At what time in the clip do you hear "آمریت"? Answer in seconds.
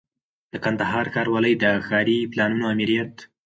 2.73-3.15